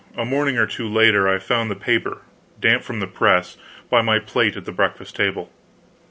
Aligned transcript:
A 0.17 0.25
morning 0.25 0.57
or 0.57 0.65
two 0.65 0.87
later 0.89 1.29
I 1.29 1.37
found 1.37 1.69
the 1.69 1.75
paper, 1.75 2.23
damp 2.59 2.81
from 2.81 3.01
the 3.01 3.05
press, 3.05 3.55
by 3.87 4.01
my 4.01 4.17
plate 4.17 4.57
at 4.57 4.65
the 4.65 4.71
breakfast 4.71 5.15
table. 5.15 5.51